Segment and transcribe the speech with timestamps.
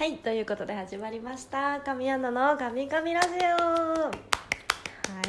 [0.00, 3.62] はいということで始まりました神アナの神々ラジオ。
[3.62, 4.10] は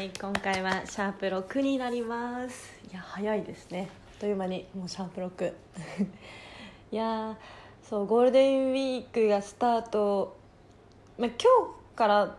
[0.01, 2.71] い今回はシャープ6になります。
[2.89, 3.89] いや早いですね。
[4.13, 5.53] あっという間にもうシャープ6
[6.89, 7.35] いやー
[7.83, 10.37] そうゴールデンウィークがスタート、
[11.17, 12.35] まあ、今日からっ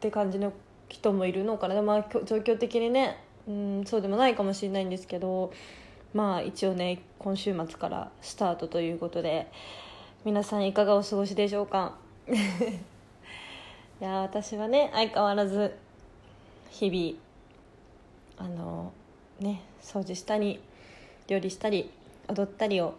[0.00, 0.54] て感じの
[0.88, 5.52] 人もいるのかな、まあ、状況的にねうんそうでもないかもしれないんですけど
[6.14, 9.48] まあ一応ね今週末からスタートということで
[10.24, 11.98] 皆さんいかがお過ごしでしょうか？
[14.00, 15.76] いや私はね相変わらず
[16.70, 18.92] 日々あの
[19.38, 20.60] ね掃除したり
[21.26, 21.90] 料理したり
[22.28, 22.94] 踊ったりを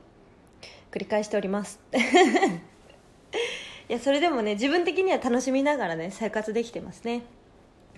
[0.91, 1.79] 繰り返しております。
[3.89, 7.23] いやそれでもね自分的には楽しみながらね生活できてますね。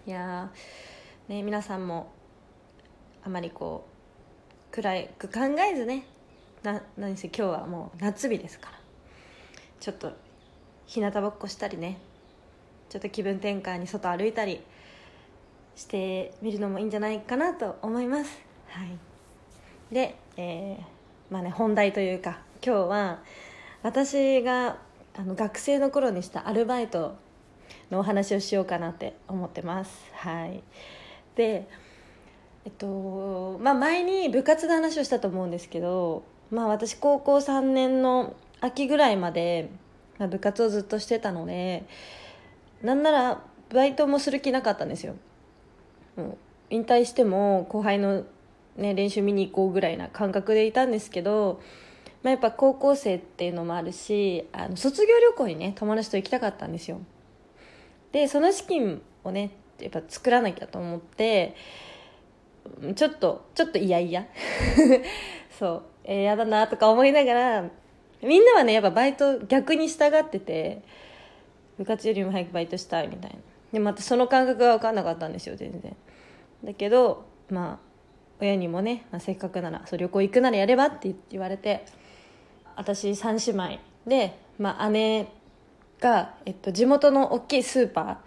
[0.05, 0.49] いや
[1.27, 2.07] ね皆さんも
[3.25, 3.83] あまりこ
[4.71, 5.39] う暗く考
[5.69, 6.05] えずね
[6.63, 8.86] な何せ今日はもう夏日ですから。
[9.79, 10.11] ちょっと
[10.85, 11.97] 日向ぼっこしたりね。
[12.89, 14.61] ちょっと気分転換に外歩いたり
[15.75, 18.41] してみるのもいいんじゃないかなと思います。
[18.69, 18.97] はい。
[19.93, 23.19] で、えー、まあね本題というか今日は
[23.83, 24.77] 私が
[25.15, 27.15] あの学生の頃にしたアルバイト
[27.91, 30.11] のお話をしようかなって思ってます。
[30.13, 30.63] はい。
[31.35, 31.67] で
[32.65, 39.69] えっとまあ前に部活の話をしたと思うんですけどまあ私高校3年の秋ぐらいまで、
[40.17, 41.85] ま、部活をずっとしてたので
[42.81, 45.15] なんならバイトもする気なかったんですよ。
[46.15, 46.37] もう
[46.69, 48.23] 引退しても後輩の、
[48.75, 51.61] ね、練習見に行こうぐらいな感覚でいたんですけど、
[52.23, 56.99] まあ、やっぱ高校生っていうのもあるしあの卒業旅行にね友達と行きたかったんですよ。
[58.11, 61.55] でその資金をねやっぱ作らなきゃと思って
[62.95, 64.25] ちょっとちょっといやいや
[65.57, 67.69] そう、えー、だなとか思いながら
[68.21, 70.81] みんなはねやっぱバイト逆に従ってて
[71.77, 73.37] 部活よりも早くバイトしたいみたいな。
[73.71, 75.95] でまたその感覚が分かんなかったんですよ全然。
[76.63, 77.87] だけどまあ
[78.39, 81.85] 親にもね、まあ、せっかくならそう旅行行くならやればって言われて
[82.75, 85.27] 私3姉妹で、まあ、姉
[85.99, 88.19] が、えっと、地元の大きいスーパ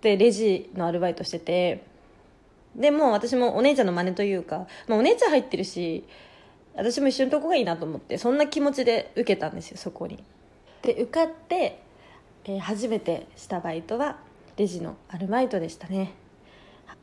[0.00, 1.84] ーでレジのアルバイトしてて
[2.74, 6.04] でも私もお姉ちゃんの真似というか、まあ、お姉ちゃん入ってるし
[6.76, 10.22] 私も一緒のとこがいいなと思ってそんな気持ちで受けたんですよそこに。
[10.82, 11.80] で受かって、
[12.44, 14.18] えー、初めてしたバイトは
[14.56, 16.12] レジのアルバイトでしたね。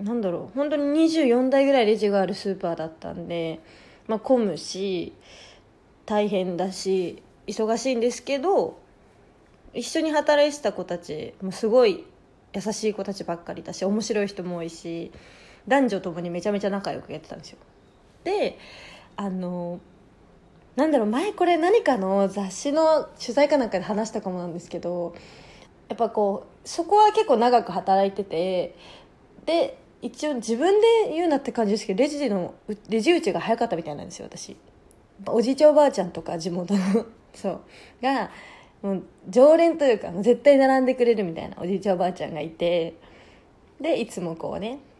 [0.02, 3.60] なんだろう本当に24台ぐらいレジがあるスーパーだったんで、
[4.08, 5.14] まあ、混むし
[6.06, 8.80] 大変だし忙しいんですけど
[9.74, 12.06] 一緒に働いてた子たちもすごい
[12.54, 15.12] 優しい子たちばっかりだし面白い人も多いし
[15.68, 17.58] 男女ともにめちゃめちゃ仲良くやってたんですよ。
[18.24, 18.58] で
[19.16, 19.80] あの
[20.76, 25.16] なんだろう前これ何かの雑誌の取材かなんかで話したかもなんですけど
[25.90, 28.76] やっぱこうそこは結構長く働いてて
[29.46, 32.56] で一応自分で言うなって感じですけどレジの
[32.90, 34.58] レジ打ちが早かったみたいなんですよ私。
[35.28, 37.62] おじいちゃんおばあちゃんとか地元の そう。
[38.02, 38.32] が
[38.82, 42.96] もう常連というか絶対並んでくれるみたいなおじいちゃんおばあちゃんがいて
[43.80, 44.80] でいつもこうね「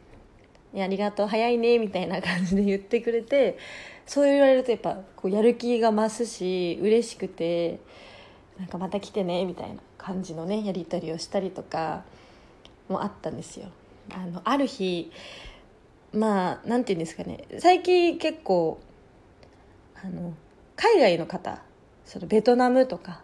[0.82, 3.58] ありがとう早いね」みたいな感じで言ってくれて
[4.06, 7.80] そう言われるとやっぱこうやる気が増すし嬉しくて
[8.58, 12.04] なんかまた来てねみたいな感じのねやり取りをしたりとか
[12.90, 13.68] もあったんですよ。
[14.12, 15.12] あのある日
[16.12, 17.46] まあなんて言うんですかね。
[17.60, 18.80] 最近結構
[20.04, 20.34] あの
[20.76, 21.62] 海外の方
[22.06, 23.22] そのベトナムとか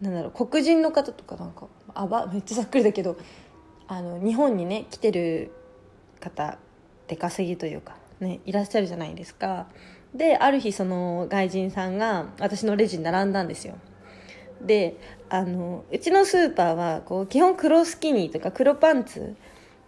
[0.00, 3.18] なんだろう黒人の方とかなんかあばめっちゃざっくりだけど
[3.86, 5.50] あの日本にね来てる
[6.18, 6.58] 方
[7.06, 9.66] 出稼ぎというかね、いらっしゃるじゃないですか。
[10.14, 13.74] である日その外人さんが私のレジに並んだんですよ。
[14.60, 14.96] で
[15.28, 19.36] あのうちのスーパーはこう基本黒スキニーとか黒パンツ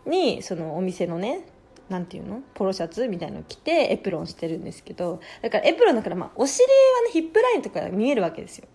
[0.06, 1.46] にそのお店のね
[1.88, 6.70] なんていうのポロシャツみたいの着てエプロンしてるんですけどだからエプロンだからまあお尻は
[7.06, 8.68] ねヒップラインとか見えるわけですよ。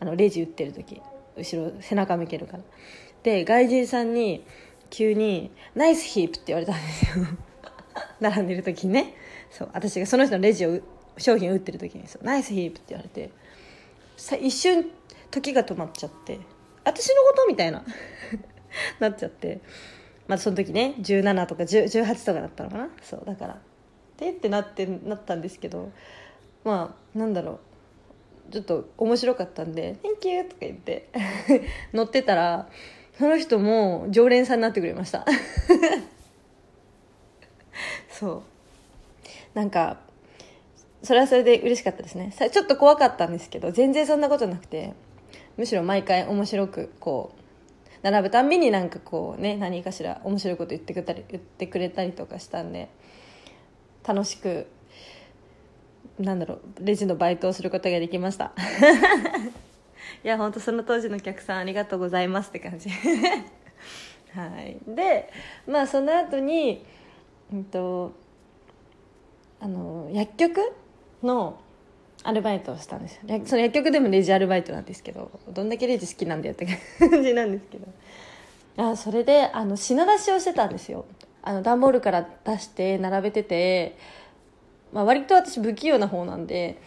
[0.00, 1.00] あのレジ打ってる時。
[1.36, 2.62] 後ろ背中向けるから。
[3.22, 4.44] で外人さんに
[4.90, 7.26] 急に「ナイスヒープ」って言われたんですよ。
[8.20, 9.14] 並んでる時にね。
[9.50, 10.80] そう私がその人のレジを
[11.16, 13.30] 商品を売ってる時にそう「ナイスヒープ」って言われて
[14.16, 14.90] さ一瞬
[15.30, 16.38] 時が止まっちゃって
[16.84, 17.84] 「私のこと?」みたいな。
[19.00, 19.60] なっちゃって。
[20.26, 22.90] まあその時ね17とか18とかだったのかな。
[23.02, 23.58] そうだから
[24.18, 25.90] 「で?」ってなってなったんですけど
[26.64, 28.52] まあなんだろう。
[28.52, 31.08] ちょっと面白かったんで「Thank you」とか言って。
[31.92, 32.68] 乗ってたら
[33.18, 35.26] その人も常連さんになってくれました。
[38.10, 38.42] そう。
[39.54, 39.98] なんか
[41.02, 42.32] それはそれで嬉しかったですね。
[42.36, 44.94] ちょっと怖かったんですけど全然そんなことなくて
[45.56, 47.38] むしろ毎回面白くこう
[48.02, 52.88] 並ぶたんびになんかこうね何かしら面白いこと言ってくれたり言ってくれたりとかしたんで
[54.06, 54.68] 楽しく
[56.20, 58.52] なんだろうレジのバイトをすることができました。
[60.24, 62.90] いや本当その当時のお客さんありがとうございますって感じ。
[64.34, 64.78] はい。
[64.86, 65.30] で
[65.66, 66.84] まあその後に
[67.52, 68.12] うんと
[69.60, 70.72] あの薬局
[71.22, 71.58] の
[72.24, 77.86] アルバイトをしたんですその薬局でもレジアルバイトなんですけどどんだけレジ好きなんだよって感じなんですけど。
[78.78, 81.04] あそれであの品出しをしてたんですよ。
[81.42, 83.98] あの段ボールから出して並べてて、
[84.92, 86.80] まあ、割と私不器用な方なんで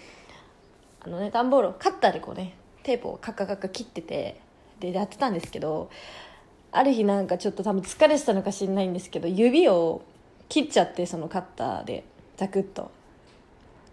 [1.01, 2.55] あのね段ボールをカッターでこうね。
[2.83, 4.39] テープをカッカカッカ切ってて
[4.79, 5.89] でやってたんですけど
[6.71, 10.01] ある日なんかちょっと多分疲れてたのか知んないんですけど指を
[10.49, 12.03] 切っちゃってそのカッターで
[12.37, 12.91] ザクッと。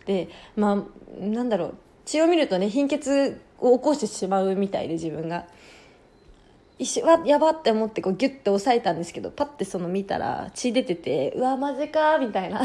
[0.06, 1.74] でまあなんだろう
[2.06, 5.46] 血を見るとね貧血を起こしてしまうみたいで自分が。
[6.80, 12.62] 一瞬わやばって思ってこうギュッて押さえたんですけどパッてその見たら血出ててうわマジかみたいな。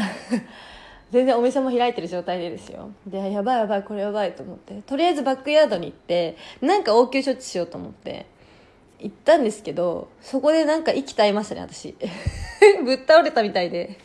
[1.10, 2.90] 全然お店も開いてる状態でですよ。
[3.06, 4.82] でやばいやばいこれやばいと思って。
[4.82, 8.26] とりあえずバックヤードに行ってなんか応急処置しようと思って。
[9.00, 11.94] 行ったんですけどそこでなんか息絶えましたね私。
[12.84, 13.98] ぶっ倒れたみたいで。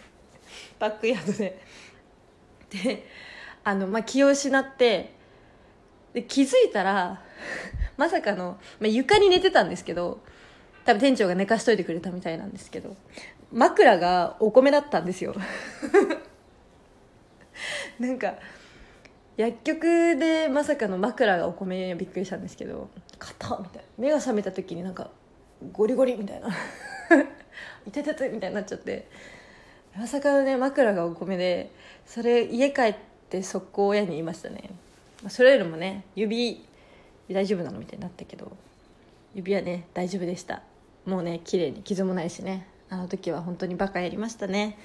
[0.78, 1.60] バックヤードで。
[2.70, 3.06] で
[3.64, 5.14] あの、まあ、気を失って。
[6.14, 7.22] で気づいたら
[7.98, 10.22] まさかの、まあ、床に寝てたんですけど
[10.86, 12.96] 多分店長が寝かしといてくれたみたいなんですけど
[13.52, 15.36] 枕がお米だったんですよ。
[18.00, 18.36] なんか
[19.38, 23.82] 薬局でまさかの枕がお米びっくりしたんですけど「硬っ」みたいな。
[23.98, 25.10] 目が覚めた時になんか
[25.74, 26.50] ゴリゴリみたいな
[27.88, 29.08] 「いててて」みたいになっちゃって。
[29.98, 31.72] まさかのね枕がお米で
[32.06, 32.96] それ家帰っ
[33.30, 34.70] て速攻親に言いましたね、
[35.28, 36.64] それよりもね指
[37.30, 38.52] 大丈夫なのみたいになったけど
[39.34, 40.62] 指はね大丈夫でした。
[41.06, 42.68] もうね綺麗に傷もないしね。
[42.90, 44.78] あの時は本当にバカやりましたね。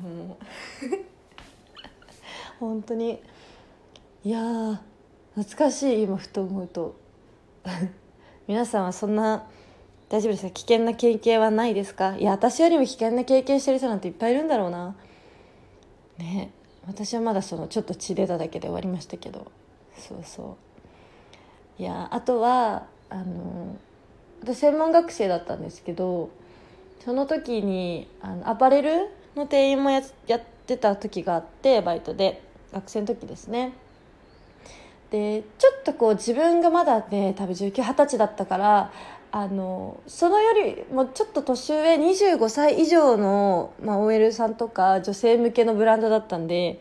[0.00, 1.15] もう。
[2.60, 3.20] 本当に。
[4.24, 4.80] いや
[5.34, 6.94] 懐かしい今ふと思うと。
[8.48, 9.46] 皆さんはそんな
[10.08, 10.50] 大丈夫ですか？
[10.50, 12.16] 危険な経験はないですか？
[12.16, 14.96] いや私よりも危険な経験してる人なんていっぱいいるんだろうな。
[16.18, 16.50] ね
[16.86, 19.46] 私はまだそのちょっと血出ただけで終わりましたけど。
[19.98, 20.56] そうそ
[21.78, 21.82] う。
[21.82, 23.76] いやあとはあの
[24.42, 26.30] 私専門学生だったんですけど
[27.04, 32.45] その時にあのアパレルの店員もややってた時があってバイトで。
[32.72, 33.72] 学生の時ですね
[35.10, 38.92] でちょっとこう自分がまだね多分1920歳だったから
[39.30, 46.80] あのそのよりもちょっと年上25歳以上の、まあ、OL さんとか女性向けのブランドだったんで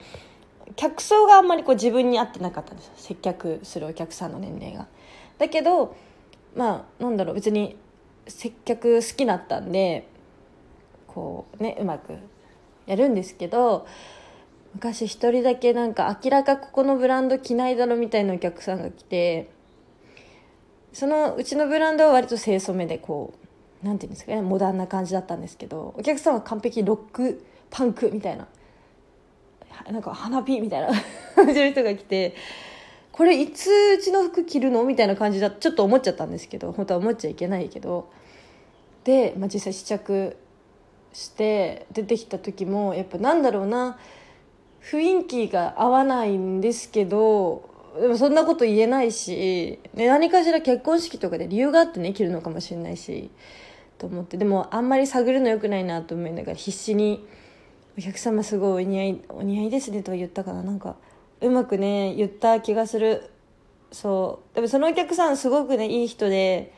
[0.75, 4.87] 客層があんまりこう自分に合ってなかったんです接客するお客さんの年齢が。
[5.37, 5.95] だけど
[6.55, 7.75] まあなんだろう別に
[8.27, 10.07] 接客好きだったんで
[11.07, 12.17] こうねうまく
[12.85, 13.85] やるんですけど
[14.75, 19.49] 昔一人だけなんか明らかここのブランド着ないだろみたいなお客さんが来て
[20.91, 23.33] そのうちのブランドは割と清楚めでこ
[23.83, 28.47] うなんていうんですかねモダンな感じだったんですけどお客さんは完璧ロックパンクみたいな
[29.89, 30.89] なんか花火みたいな
[31.35, 32.35] 感じの人が来て
[33.13, 38.11] これいつうちの服着るのみたいな感じだちょっと思っちゃったんですけど本当は思っちゃいけないけど
[39.05, 40.35] で、まあ、実際試着
[41.13, 43.97] して出てきた時もやっぱなんだろうな
[44.91, 53.31] 雰囲気が合わないんですけどでもそんなこと言えないし、ね、何かしら結婚式とかで理由があってね着るのかもしれないし
[53.97, 54.37] と思って。
[54.37, 57.25] でもあんまり探るのよくないなと思いながら必死に
[57.97, 60.61] 「お客様すごいお似合いお似合いですね」とは言ったかな。
[60.61, 60.97] なんか
[61.41, 63.29] うまくね言った気がする。
[63.91, 64.55] そう。
[64.55, 66.73] でもそのお客さんすごくねいい人で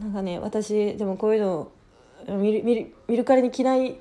[0.00, 1.70] なんかね私でもこういうの
[2.26, 4.00] 見る見る見るからに着ない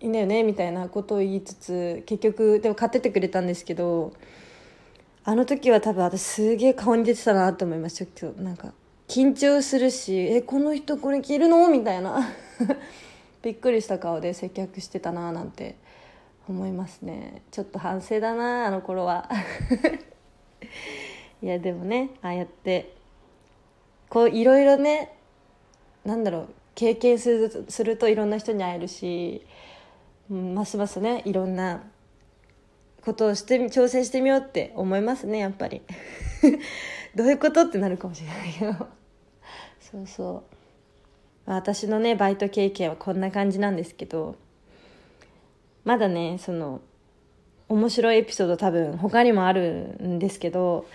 [0.00, 4.12] いいんだよねみたいなことを言いつつ結局でも買っててくれたんですけど
[5.24, 8.72] あの時は多分私すげえ顔に出てたなと思いましたけどなんか
[9.08, 12.28] 緊張するし「えこの人これ着るの?」みたいな。
[13.40, 15.76] びっくりした顔で接客してたななんて
[16.48, 17.42] 思いますね。
[17.50, 19.28] ちょっと反省だなあの頃は。
[21.40, 22.94] いやでもねああやって
[24.08, 25.16] こういろいろね
[26.04, 29.46] なんだろう経験するするといろんな人に会えるし、
[30.30, 31.82] うん、ますますねいろんな
[33.04, 35.82] ことをして挑戦してみようって思いますねやっぱり。
[37.14, 38.88] どういうことってなるかもしれないけど。
[39.80, 40.44] そうそ
[41.46, 41.50] う。
[41.50, 44.36] 私のねバイト経験はこんな感じなんですけど。
[45.84, 46.82] まだねその
[47.68, 50.86] 面白いエピソード多分他にもあるんですけど。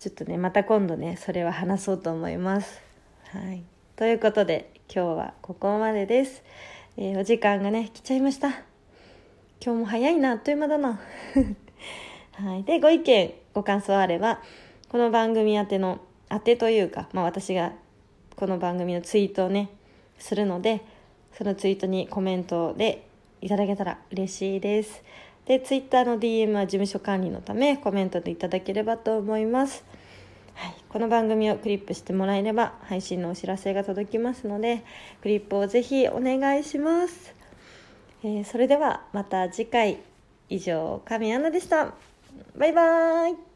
[0.00, 2.80] ちょっとねまた今度ねそれは話そうと思います。
[3.24, 3.62] はい。
[3.96, 6.42] ということで今日はここまでです、
[6.96, 8.69] えー、お時間がね来ちゃいました。
[9.62, 10.98] 今日も早いなあっという間だな。
[12.32, 14.40] はい、でご意見ご感想あれば
[14.88, 16.00] この番組宛ての
[16.30, 17.74] 宛てというか、まあ、私が
[18.36, 19.68] この番組のツイートをね
[20.18, 20.80] するので
[21.34, 23.04] そのツイートにコメントで
[23.42, 25.04] いただけたら嬉しいです。
[25.44, 29.84] でツイッターの DM は事務所管理のためコメントでいただければと思います。
[30.54, 34.84] はい、この番組をクリップしてもらえれば配信のお知らせが届きますので
[35.20, 37.34] クリップをぜひお願いします、
[38.22, 39.98] えー、それではまた次回
[40.48, 41.94] 以上神アナでした。
[42.56, 43.49] バイバーイ。